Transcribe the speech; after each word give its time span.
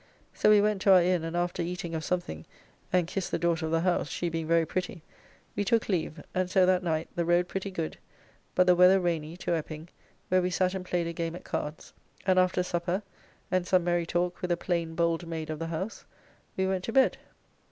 So 0.33 0.49
we 0.49 0.61
went 0.61 0.81
to 0.81 0.93
our 0.93 1.01
Inn, 1.03 1.23
and 1.23 1.35
after 1.37 1.61
eating 1.61 1.93
of 1.93 2.03
something, 2.03 2.47
and 2.91 3.05
kissed 3.05 3.29
the 3.29 3.37
daughter 3.37 3.67
of 3.67 3.71
the 3.71 3.81
house, 3.81 4.09
she 4.09 4.29
being 4.29 4.47
very 4.47 4.65
pretty, 4.65 5.03
we 5.55 5.63
took 5.63 5.87
leave, 5.87 6.23
and 6.33 6.49
so 6.49 6.65
that 6.65 6.81
night, 6.81 7.09
the 7.13 7.23
road 7.23 7.47
pretty 7.47 7.69
good, 7.69 7.99
but 8.55 8.65
the 8.65 8.73
weather 8.73 8.99
rainy 8.99 9.37
to 9.37 9.51
Ep[p]ing, 9.51 9.89
where 10.29 10.41
we 10.41 10.49
sat 10.49 10.73
and 10.73 10.85
played 10.85 11.05
a 11.05 11.13
game 11.13 11.35
at 11.35 11.43
cards, 11.43 11.93
and 12.25 12.39
after 12.39 12.63
supper, 12.63 13.03
and 13.51 13.67
some 13.67 13.83
merry 13.83 14.07
talk 14.07 14.41
with 14.41 14.51
a 14.51 14.57
plain 14.57 14.95
bold 14.95 15.27
maid 15.27 15.51
of 15.51 15.59
the 15.59 15.67
house, 15.67 16.03
we 16.57 16.65
went 16.65 16.83
to 16.85 16.91
bed. 16.91 17.19